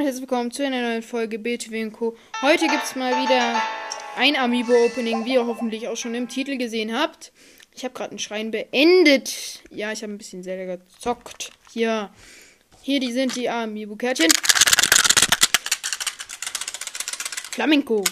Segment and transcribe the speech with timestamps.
[0.00, 2.16] und herzlich willkommen zu einer neuen Folge BTW Co.
[2.40, 3.60] Heute gibt es mal wieder
[4.16, 7.32] ein Amiibo-Opening, wie ihr hoffentlich auch schon im Titel gesehen habt.
[7.74, 9.62] Ich habe gerade einen Schrein beendet.
[9.68, 11.50] Ja, ich habe ein bisschen selber gezockt.
[11.70, 12.08] Hier,
[12.80, 14.30] hier die sind die Amiibo-Kärtchen.
[17.50, 18.02] Flamenco.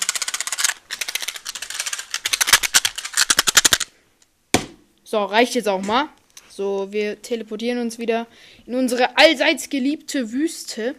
[5.04, 6.10] So, reicht jetzt auch mal.
[6.50, 8.26] So, wir teleportieren uns wieder
[8.66, 10.94] in unsere allseits geliebte Wüste.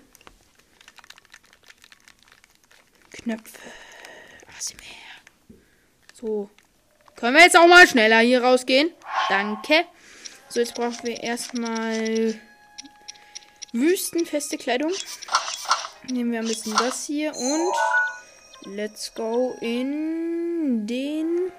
[3.21, 3.59] Knöpfe.
[4.57, 4.83] ASMR.
[6.13, 6.49] So.
[7.15, 8.91] Können wir jetzt auch mal schneller hier rausgehen?
[9.29, 9.85] Danke.
[10.49, 12.39] So, jetzt brauchen wir erstmal
[13.73, 14.91] wüstenfeste Kleidung.
[16.09, 21.51] Nehmen wir ein bisschen das hier und let's go in den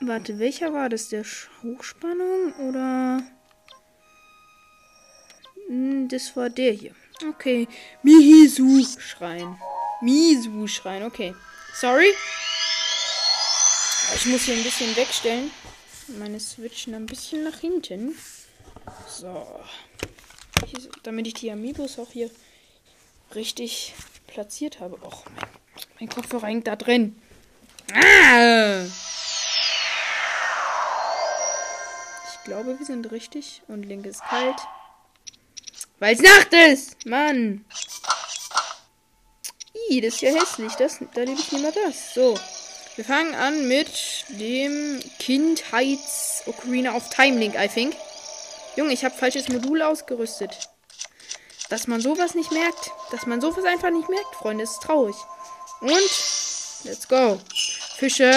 [0.00, 1.08] Warte, welcher war das?
[1.08, 1.24] Der
[1.62, 3.22] Hochspannung oder?
[5.68, 6.94] Hm, das war der hier.
[7.28, 7.68] Okay.
[8.02, 9.58] Mihisu-Schrein.
[10.02, 11.34] Misu-Schrein, okay.
[11.74, 12.12] Sorry.
[14.14, 15.50] Ich muss hier ein bisschen wegstellen.
[16.18, 18.16] Meine Switchen ein bisschen nach hinten.
[19.08, 19.46] So.
[20.66, 22.30] Hier, damit ich die Amiibos auch hier
[23.34, 23.94] richtig
[24.26, 24.96] platziert habe.
[25.02, 25.48] Och, mein,
[26.00, 27.20] mein Kopfhörer hängt da drin.
[27.92, 28.84] Ah!
[32.46, 33.62] glaube, wir sind richtig.
[33.68, 34.56] Und link ist kalt.
[35.98, 37.06] Weil es Nacht ist!
[37.06, 37.64] Mann!
[39.88, 40.72] Ih, das ist ja hässlich.
[40.74, 42.14] Das, da liebe ich lieber das.
[42.14, 42.38] So.
[42.96, 47.94] Wir fangen an mit dem Kindheits Ocarina of Time Link, I think.
[48.76, 50.56] Junge, ich habe falsches Modul ausgerüstet.
[51.68, 52.90] Dass man sowas nicht merkt.
[53.10, 54.64] Dass man sowas einfach nicht merkt, Freunde.
[54.64, 55.16] ist traurig.
[55.80, 55.90] Und
[56.84, 57.38] let's go.
[57.96, 58.30] Fische.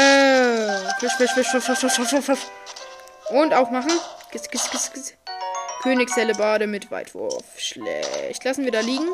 [1.00, 2.40] Fisch, Fisch, Fisch, Fisch, Fisch, Fisch, Fisch, Fisch.
[3.30, 3.92] Und aufmachen.
[4.32, 5.19] Kiss, kiss, kiss, kiss.
[5.82, 7.44] Königshellebarde mit Weitwurf.
[7.58, 8.44] Schlecht.
[8.44, 9.08] Lassen wir da liegen.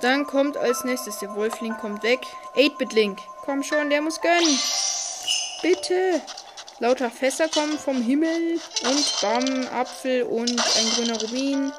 [0.00, 2.20] Dann kommt als nächstes der Wolfling kommt weg.
[2.56, 3.18] 8-Bit-Link.
[3.44, 4.58] Komm schon, der muss gönnen.
[5.62, 6.20] Bitte.
[6.78, 8.58] Lauter Fässer kommen vom Himmel.
[8.82, 11.72] Und Bam, Apfel und ein grüner Rubin.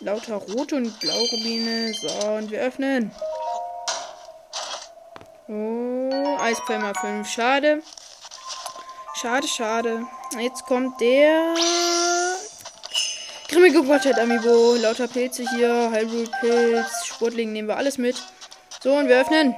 [0.00, 1.92] Lauter rote und blaue Rubine.
[1.94, 3.10] So, und wir öffnen.
[5.48, 7.28] Oh, Eispfeimer 5.
[7.28, 7.82] Schade.
[9.14, 10.06] Schade, schade.
[10.38, 11.54] Jetzt kommt der
[13.54, 14.74] grimmige Gottheit Amiibo.
[14.74, 15.90] Lauter Pilze hier.
[15.92, 17.06] Hyrule Pilz.
[17.06, 18.16] Sportling nehmen wir alles mit.
[18.82, 19.54] So, und wir öffnen.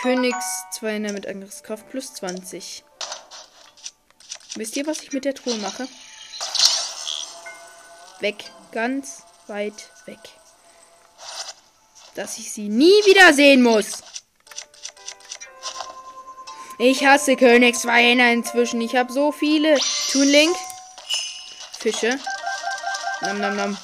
[0.00, 2.84] Königs 200 mit Angriffskraft plus 20.
[4.56, 5.86] Wisst ihr, was ich mit der Truhe mache?
[8.20, 8.44] Weg.
[8.72, 10.18] Ganz weit weg.
[12.14, 14.02] Dass ich sie nie wieder sehen muss.
[16.78, 18.80] Ich hasse Königsweiner inzwischen.
[18.80, 19.76] Ich habe so viele.
[20.10, 20.28] Toon
[21.80, 22.18] Fische.
[23.22, 23.76] Nom nom nom.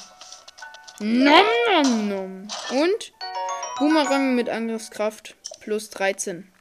[0.99, 2.47] Nom nom nom.
[2.69, 3.13] Und
[3.79, 6.51] Boomerang mit Angriffskraft plus 13.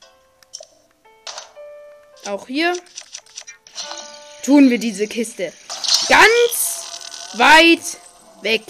[2.27, 2.75] Auch hier
[4.43, 5.53] tun wir diese Kiste
[6.09, 7.99] ganz weit
[8.43, 8.63] weg.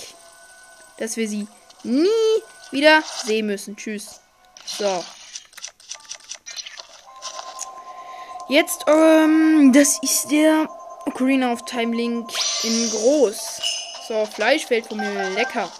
[0.98, 1.46] Dass wir sie
[1.84, 3.76] nie wieder sehen müssen.
[3.76, 4.20] Tschüss.
[4.64, 5.04] So.
[8.48, 10.68] Jetzt, ähm, das ist der
[11.06, 12.30] Ocarina of Time Link
[12.62, 13.60] in groß.
[14.08, 15.70] So, Fleisch fällt von mir lecker.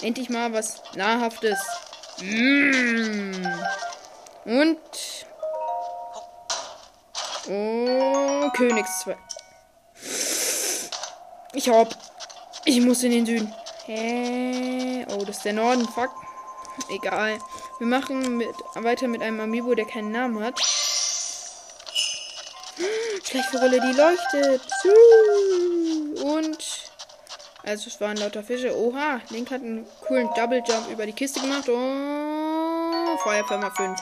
[0.00, 1.58] Endlich mal was Nahrhaftes.
[2.20, 3.46] Mmh.
[4.44, 4.78] Und.
[7.48, 9.18] Oh, Königszweig.
[11.52, 11.96] Ich hab.
[12.64, 13.54] Ich muss in den Süden.
[13.86, 15.06] Hä?
[15.10, 15.86] Oh, das ist der Norden.
[15.88, 16.10] Fuck.
[16.90, 17.38] Egal.
[17.78, 20.58] Wir machen mit, weiter mit einem Amiibo, der keinen Namen hat.
[23.54, 24.62] Rolle, die leuchtet.
[26.22, 26.58] Und.
[27.64, 28.76] Also, es waren lauter Fische.
[28.76, 31.68] Oha, Link hat einen coolen Double Jump über die Kiste gemacht.
[31.68, 33.98] Oh, Feuerfirma 5.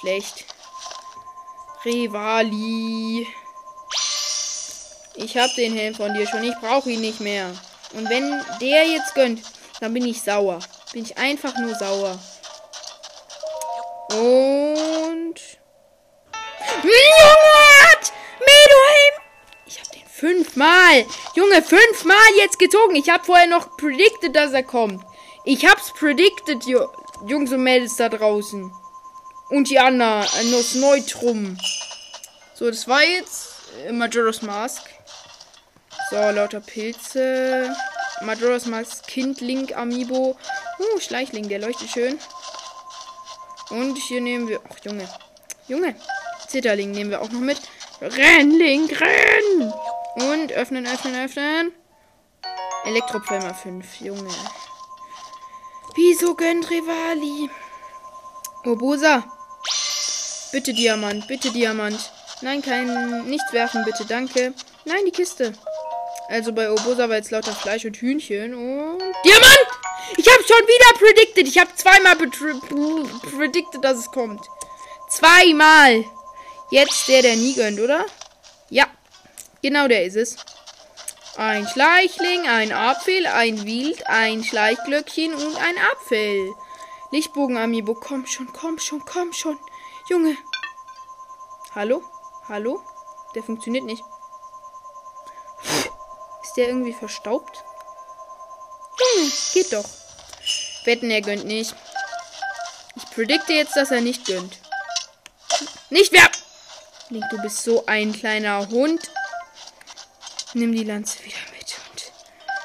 [0.00, 0.44] Schlecht.
[1.84, 3.26] Rivali.
[5.14, 6.42] Ich hab den Helm von dir schon.
[6.42, 7.50] Ich brauche ihn nicht mehr.
[7.92, 9.42] Und wenn der jetzt gönnt,
[9.80, 10.58] dann bin ich sauer.
[10.92, 12.18] Bin ich einfach nur sauer.
[14.10, 15.40] Und.
[20.26, 21.06] Fünfmal.
[21.36, 22.96] Junge, fünfmal jetzt gezogen.
[22.96, 25.04] Ich habe vorher noch predicted, dass er kommt.
[25.44, 26.64] Ich hab's predicted,
[27.28, 28.72] Jungs und Mädels da draußen.
[29.50, 31.56] Und die Anna, äh, Nuss Neutrum.
[32.54, 33.50] So, das war jetzt
[33.86, 34.82] äh, Majora's Mask.
[36.10, 37.72] So, lauter Pilze.
[38.22, 40.36] Majora's Mask Kind Link Amiibo.
[40.80, 42.18] Uh, Schleichling, der leuchtet schön.
[43.70, 44.58] Und hier nehmen wir.
[44.68, 45.08] Ach, Junge.
[45.68, 45.94] Junge.
[46.48, 47.58] Zitterling nehmen wir auch noch mit.
[48.00, 49.72] Renn, Link, renn!
[50.16, 51.72] Und öffnen, öffnen, öffnen.
[52.84, 54.34] Elektropfeimer 5, Junge.
[55.94, 57.50] Wieso gönnt Rivali?
[58.64, 59.24] Obosa.
[60.52, 62.12] Bitte Diamant, bitte Diamant.
[62.40, 63.26] Nein, kein.
[63.28, 64.54] Nichts werfen, bitte, danke.
[64.84, 65.52] Nein, die Kiste.
[66.28, 69.02] Also bei Obosa war jetzt lauter Fleisch und Hühnchen und.
[69.24, 69.68] Diamant!
[70.16, 71.48] Ich habe schon wieder predicted.
[71.48, 74.40] Ich habe zweimal predicted, dass es kommt.
[75.10, 76.04] Zweimal.
[76.70, 78.06] Jetzt der, der nie gönnt, oder?
[78.70, 78.86] Ja.
[79.66, 80.36] Genau der ist es.
[81.36, 86.54] Ein Schleichling, ein Apfel, ein Wild, ein Schleichglöckchen und ein Apfel.
[87.10, 89.58] Lichtbogen Amiibo, komm schon, komm schon, komm schon.
[90.08, 90.36] Junge.
[91.74, 92.04] Hallo?
[92.46, 92.80] Hallo?
[93.34, 94.04] Der funktioniert nicht.
[96.44, 97.64] Ist der irgendwie verstaubt?
[99.00, 99.88] Junge, geht doch.
[100.84, 101.74] Wetten, er gönnt nicht.
[102.94, 104.60] Ich predikte jetzt, dass er nicht gönnt.
[105.90, 106.30] Nicht mehr!
[107.08, 109.10] Link, du bist so ein kleiner Hund.
[110.56, 112.12] Nimm die Lanze wieder mit und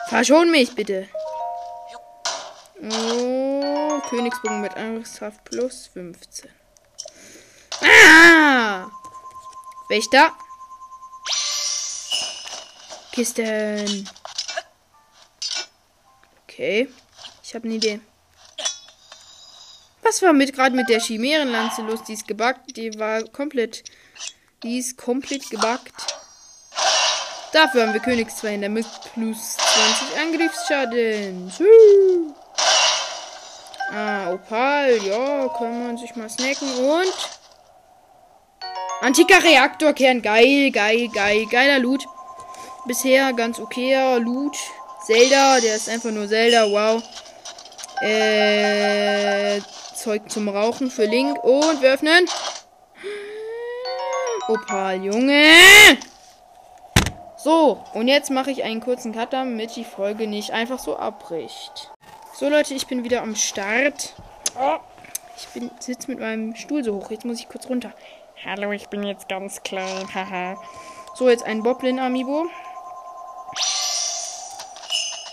[0.07, 1.09] verschon mich bitte.
[2.81, 6.49] Oh, Königsbogen mit Angriffskraft plus 15.
[7.81, 8.89] Ah!
[9.89, 10.31] Wächter.
[13.11, 14.09] Kisten.
[16.43, 16.87] Okay.
[17.43, 17.99] Ich habe eine Idee.
[20.01, 22.05] Was war mit gerade mit der Chimärenlanze los?
[22.05, 22.77] Die ist gebackt.
[22.77, 23.83] Die war komplett.
[24.63, 26.20] Die ist komplett gebackt.
[27.53, 31.51] Dafür haben wir Königs 2 in der mit plus 20 Angriffsschaden.
[33.91, 34.97] Ah, Opal.
[35.03, 36.69] Ja, kann man sich mal snacken.
[36.77, 37.13] Und.
[39.01, 40.21] Antiker Reaktorkern.
[40.21, 41.45] Geil, geil, geil.
[41.51, 42.05] Geiler Loot.
[42.85, 44.55] Bisher ganz okayer Loot.
[45.05, 46.71] Zelda, der ist einfach nur Zelda.
[46.71, 47.03] Wow.
[48.01, 49.59] Äh,
[49.93, 51.43] Zeug zum Rauchen für Link.
[51.43, 52.29] Und wir öffnen.
[54.47, 55.97] Opal, Junge.
[57.43, 61.91] So, und jetzt mache ich einen kurzen Cut, damit die Folge nicht einfach so abbricht.
[62.35, 64.13] So, Leute, ich bin wieder am Start.
[64.59, 64.77] Oh,
[65.35, 65.47] ich
[65.79, 67.09] sitze mit meinem Stuhl so hoch.
[67.09, 67.93] Jetzt muss ich kurz runter.
[68.45, 70.07] Hallo, ich bin jetzt ganz klein.
[70.13, 70.55] Haha.
[71.15, 72.45] so, jetzt ein Boblin Amiibo.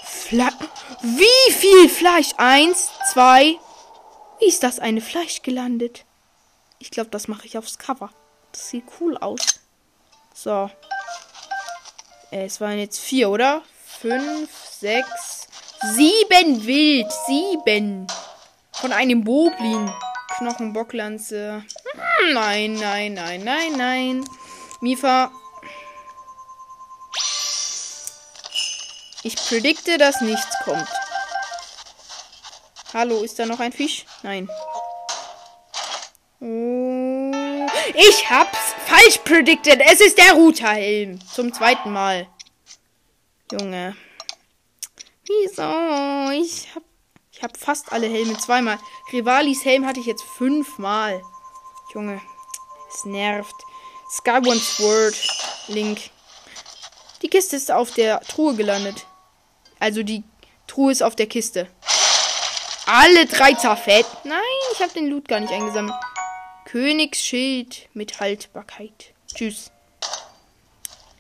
[0.05, 0.49] Fla
[1.03, 2.31] Wie viel Fleisch?
[2.39, 3.57] Eins, zwei.
[4.39, 6.07] Wie ist das eine Fleisch gelandet?
[6.79, 8.09] Ich glaube, das mache ich aufs Cover.
[8.53, 9.61] Das sieht cool aus.
[10.33, 10.71] So.
[12.31, 13.63] Äh, es waren jetzt vier, oder?
[13.85, 15.49] Fünf, sechs,
[15.95, 17.11] sieben Wild.
[17.27, 18.07] Sieben.
[18.73, 19.91] Von einem Boblin.
[20.37, 21.65] Knochenbocklanze.
[21.93, 24.25] Hm, nein, nein, nein, nein, nein.
[24.81, 25.33] Mifa.
[29.25, 30.89] Ich predikte, dass nichts kommt.
[32.95, 34.07] Hallo, ist da noch ein Fisch?
[34.23, 34.49] Nein.
[36.41, 36.78] Oh,
[37.99, 39.81] ich hab's falsch predicted.
[39.81, 41.19] Es ist der Routerhelm.
[41.35, 42.29] Zum zweiten Mal.
[43.51, 43.97] Junge.
[45.27, 46.31] Wieso?
[46.31, 46.83] Ich hab,
[47.33, 48.79] ich hab fast alle Helme zweimal.
[49.13, 51.21] Rivalis Helm hatte ich jetzt fünfmal.
[51.93, 52.21] Junge.
[52.89, 53.55] Es nervt.
[54.11, 55.17] Skyward Sword.
[55.67, 55.99] Link.
[57.23, 59.07] Die Kiste ist auf der Truhe gelandet.
[59.81, 60.23] Also die
[60.69, 61.69] Truhe ist auf der Kiste.
[62.87, 64.07] Alle drei zerfällt.
[64.25, 64.39] Nein,
[64.73, 65.95] ich habe den Loot gar nicht eingesammelt.
[66.69, 69.15] Königsschild mit Haltbarkeit.
[69.35, 69.71] Tschüss.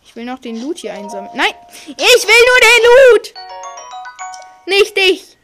[0.04, 1.34] Ich will noch den Loot hier einsammeln.
[1.34, 1.54] Nein!
[1.86, 3.34] Ich will nur den Loot!
[4.66, 5.38] Nicht dich!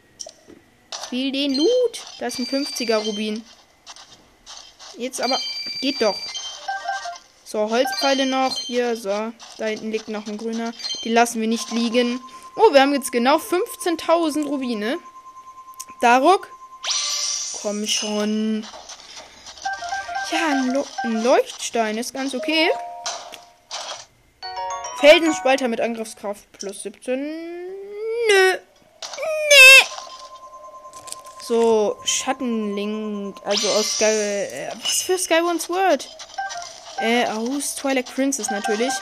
[1.05, 2.03] Ich will den Loot.
[2.19, 3.43] Das ist ein 50er Rubin.
[4.95, 5.39] Jetzt aber.
[5.81, 6.17] Geht doch.
[7.43, 8.55] So, Holzpfeile noch.
[8.59, 9.09] Hier, so.
[9.57, 10.71] Da hinten liegt noch ein grüner.
[11.03, 12.21] Die lassen wir nicht liegen.
[12.55, 14.99] Oh, wir haben jetzt genau 15.000 Rubine.
[15.99, 16.47] Daruk.
[17.63, 18.67] Komm schon.
[20.31, 22.69] Ja, ein, Lo ein Leuchtstein ist ganz okay.
[24.99, 27.19] Felsenspalter mit Angriffskraft plus 17.
[27.19, 28.53] Nö.
[28.53, 29.87] Nee.
[31.43, 33.37] So, Schattenlink.
[33.45, 34.05] Also aus Sky.
[34.05, 36.09] Äh, was für Skyward Sword?
[36.97, 38.93] Äh, aus Twilight Princess natürlich.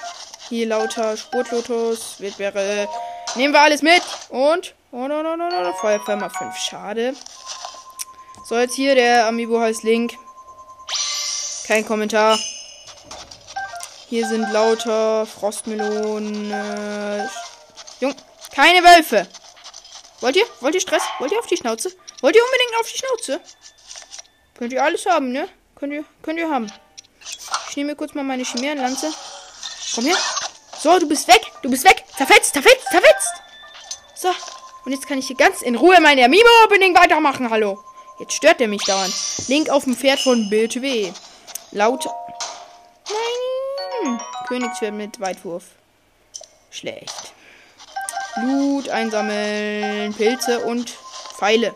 [0.50, 2.20] Hier lauter Spurtlotus.
[2.20, 2.90] Wird wäre.
[3.36, 4.02] Nehmen wir alles mit.
[4.30, 4.76] Und.
[4.92, 5.74] Oh, no, no, no, no.
[5.80, 6.58] Feuerfirma 5.
[6.58, 7.14] Schade.
[8.46, 10.18] So, jetzt hier der Amiibo heißt Link.
[11.66, 12.38] Kein Kommentar.
[14.10, 16.52] Hier sind lauter Frostmelonen.
[16.52, 17.28] Äh,
[18.00, 18.14] Jung,
[18.54, 19.28] keine Wölfe.
[20.20, 20.46] Wollt ihr?
[20.60, 21.04] Wollt ihr Stress?
[21.20, 21.92] Wollt ihr auf die Schnauze?
[22.22, 23.42] Wollt ihr unbedingt auf die Schnauze?
[24.58, 25.48] Könnt ihr alles haben, ne?
[25.76, 26.72] Könnt ihr, könnt ihr haben.
[27.70, 29.12] Ich nehme mir kurz mal meine Chimärenlanze.
[29.96, 30.18] Komm her.
[30.80, 31.42] So, du bist weg.
[31.62, 32.04] Du bist weg.
[32.18, 33.34] Zerfetzt, zerfetzt, zerfetzt.
[34.16, 34.30] So.
[34.86, 37.50] Und jetzt kann ich hier ganz in Ruhe meine Amiibo-Opening weitermachen.
[37.50, 37.84] Hallo.
[38.20, 39.14] Jetzt stört er mich dauernd.
[39.48, 41.12] Link auf dem Pferd von Bild W.
[41.74, 42.06] Laut.
[44.04, 44.20] Nein.
[44.48, 45.64] Königsschwert mit Weitwurf.
[46.70, 47.34] Schlecht.
[48.36, 50.92] Loot einsammeln, Pilze und
[51.36, 51.76] Pfeile.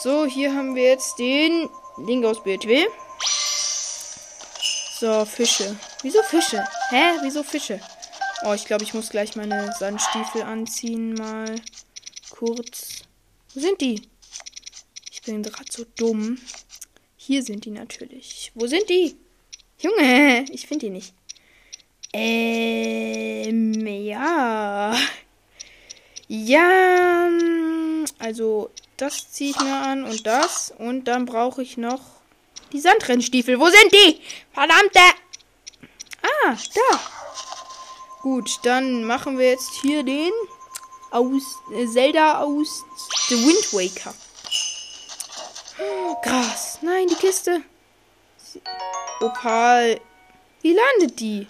[0.00, 2.86] So, hier haben wir jetzt den Link aus BTW.
[5.00, 5.76] So, Fische.
[6.02, 6.64] Wieso Fische?
[6.90, 7.18] Hä?
[7.22, 7.80] Wieso Fische?
[8.44, 11.14] Oh, ich glaube, ich muss gleich meine Sandstiefel anziehen.
[11.14, 11.56] Mal
[12.30, 13.02] kurz.
[13.52, 14.08] Wo sind die?
[15.10, 16.38] Ich bin gerade so dumm.
[17.28, 18.52] Hier sind die natürlich.
[18.54, 19.14] Wo sind die?
[19.80, 21.12] Junge, ich finde die nicht.
[22.14, 24.98] Ähm, ja.
[26.26, 27.28] Ja,
[28.18, 30.72] also das ziehe ich mir an und das.
[30.78, 32.00] Und dann brauche ich noch
[32.72, 33.60] die Sandrennstiefel.
[33.60, 34.22] Wo sind die?
[34.54, 35.00] Verdammte!
[36.22, 37.00] Ah, da.
[38.22, 40.32] Gut, dann machen wir jetzt hier den
[41.10, 41.42] aus
[41.74, 42.84] äh, Zelda aus
[43.28, 44.14] The Wind Waker.
[45.80, 46.78] Oh, Gras.
[46.82, 47.62] Nein, die Kiste.
[49.20, 50.00] Opal.
[50.62, 51.46] Wie landet die?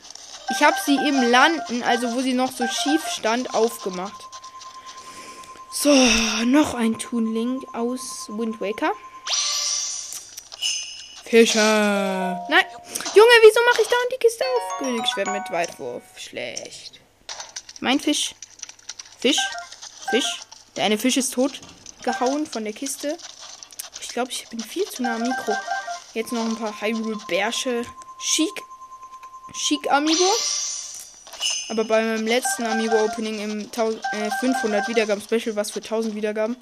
[0.51, 4.21] Ich habe sie im Landen, also wo sie noch so schief stand, aufgemacht.
[5.73, 5.95] So,
[6.45, 8.93] noch ein Toon Link aus Wind Waker.
[11.25, 12.47] Fischer.
[12.49, 12.65] Nein.
[13.15, 14.79] Junge, wieso mache ich da die Kiste auf?
[14.79, 16.03] Königsschwert mit Weitwurf.
[16.17, 17.01] Schlecht.
[17.81, 18.35] Mein Fisch.
[19.19, 19.39] Fisch.
[20.11, 20.41] Fisch.
[20.77, 21.61] Der eine Fisch ist tot.
[22.03, 23.19] Gehauen von der Kiste.
[24.19, 25.53] Glaube, ich bin viel zu nah am Mikro.
[26.13, 27.85] Jetzt noch ein paar Hyrule Bärsche.
[28.19, 28.51] Chic.
[29.53, 30.29] Chic Amiibo.
[31.69, 36.17] Aber bei meinem letzten Amiibo Opening im 1000, äh, 500 Wiedergaben Special, was für 1000
[36.17, 36.57] Wiedergaben,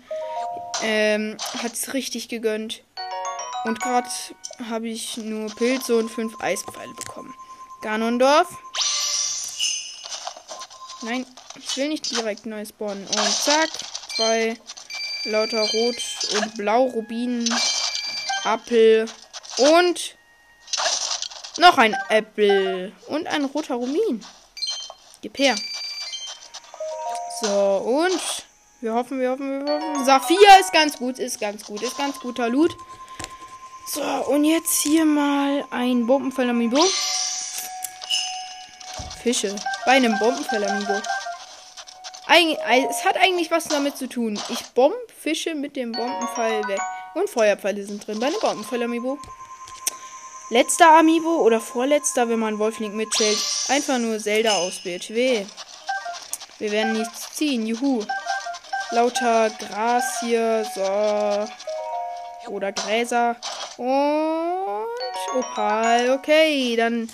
[0.83, 2.83] ähm, hat es richtig gegönnt.
[3.65, 4.11] Und gerade
[4.69, 7.35] habe ich nur Pilze und fünf Eispfeile bekommen.
[7.81, 8.49] Ganondorf.
[11.01, 11.25] Nein,
[11.59, 13.07] ich will nicht direkt neu spawnen.
[13.07, 13.71] Und zack,
[14.15, 14.59] zwei
[15.27, 16.03] lauter Rot
[16.35, 17.49] und Blau Rubinen,
[18.45, 19.07] Apfel
[19.59, 20.17] und
[21.59, 24.25] noch ein Äpfel und ein roter Rubin.
[25.23, 25.57] Gib her.
[27.43, 28.21] So, und
[28.81, 30.05] wir hoffen, wir hoffen, wir hoffen.
[30.05, 32.77] Saphir ist ganz gut, ist ganz gut, ist ganz guter Loot.
[33.93, 36.85] So, und jetzt hier mal ein Bombenfell-Amiibo.
[39.23, 39.57] Fische.
[39.85, 40.19] Bei einem
[42.27, 42.57] Bombenfell-Amiibo.
[42.91, 44.39] Es hat eigentlich was damit zu tun.
[44.49, 46.81] Ich bomb Fische mit dem Bombenpfeil weg.
[47.15, 49.19] Und Feuerpfeile sind drin bei einem Bombenfell-Amiibo.
[50.51, 53.39] Letzter Amiibo oder vorletzter, wenn man Wolflink mitzählt.
[53.69, 55.45] Einfach nur Zelda aus BHW.
[56.59, 57.67] Wir werden nichts ziehen.
[57.67, 58.05] Juhu.
[58.91, 60.65] Lauter Gras hier.
[60.75, 62.51] So.
[62.51, 63.37] Oder Gräser.
[63.77, 64.87] Und
[65.37, 66.11] Opal.
[66.11, 67.11] Okay, dann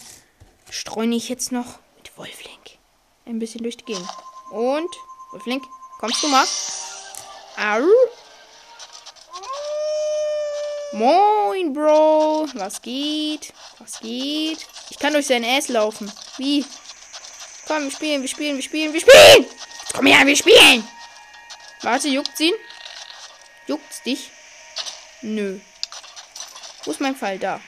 [0.71, 2.79] streune ich jetzt noch mit Wolflink
[3.25, 4.09] ein bisschen durch die Gegend.
[4.53, 4.95] Und
[5.31, 5.65] Wolflink,
[5.99, 6.45] kommst du mal?
[7.57, 7.89] Au.
[10.93, 12.49] Moin, Bro.
[12.53, 13.55] Was geht?
[13.79, 14.67] Was geht?
[14.91, 16.13] Ich kann durch sein Ass laufen.
[16.37, 16.67] Wie?
[17.67, 19.47] Komm, wir spielen, wir spielen, wir spielen, wir spielen!
[19.95, 20.87] Komm her, wir spielen!
[21.81, 22.55] Warte, juckt's ihn?
[23.67, 24.31] Juckt's dich?
[25.23, 25.61] Nö.
[26.85, 27.39] Wo ist mein Fall?
[27.39, 27.59] Da.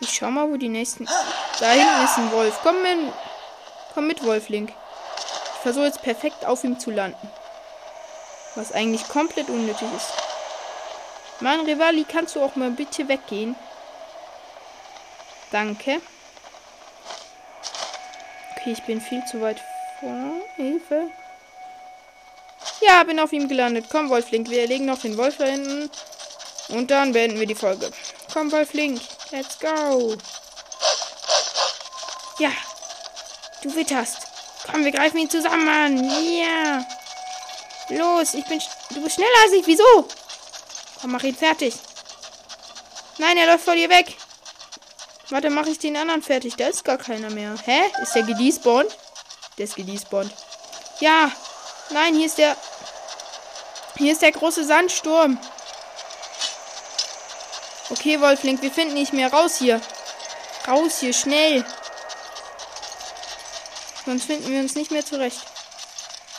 [0.00, 1.06] Ich schau mal, wo die nächsten.
[1.58, 2.58] Da hinten ist ein Wolf.
[2.62, 3.12] Komm mit,
[3.94, 4.72] komm mit Wolflink.
[5.54, 7.30] Ich versuche jetzt perfekt auf ihm zu landen.
[8.54, 10.12] Was eigentlich komplett unnötig ist.
[11.40, 13.56] Mann, Rivali, kannst du auch mal bitte weggehen?
[15.50, 16.00] Danke.
[18.56, 19.60] Okay, ich bin viel zu weit
[20.00, 20.32] vor.
[20.56, 21.08] Hilfe.
[22.80, 23.86] Ja, bin auf ihm gelandet.
[23.90, 25.90] Komm, Wolflink, wir legen noch den Wolf da hinten.
[26.68, 27.90] Und dann beenden wir die Folge.
[28.32, 30.16] Komm, Wolflink, let's go.
[32.38, 32.50] Ja,
[33.62, 34.26] du witterst.
[34.70, 36.10] Komm, wir greifen ihn zusammen an.
[36.38, 36.84] Ja.
[37.88, 38.60] Los, ich bin...
[38.90, 39.66] Du bist schneller als ich.
[39.66, 40.08] Wieso?
[41.00, 41.74] Komm, mach ihn fertig.
[43.18, 44.16] Nein, er läuft vor dir weg.
[45.30, 46.56] Warte, mache ich den anderen fertig.
[46.56, 47.54] Da ist gar keiner mehr.
[47.64, 47.80] Hä?
[48.02, 48.96] Ist der gedespawnt?
[49.56, 50.32] Der ist gedespawnt.
[51.00, 51.30] Ja.
[51.90, 52.56] Nein, hier ist der...
[53.96, 55.38] Hier ist der große Sandsturm.
[57.98, 59.32] Okay, Wolflink, wir finden nicht mehr.
[59.32, 59.80] Raus hier.
[60.68, 61.64] Raus hier, schnell.
[64.06, 65.44] Sonst finden wir uns nicht mehr zurecht.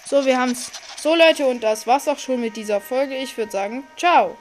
[0.05, 0.71] So, wir haben's.
[1.01, 3.17] So, Leute, und das war's auch schon mit dieser Folge.
[3.17, 4.37] Ich würde sagen, ciao.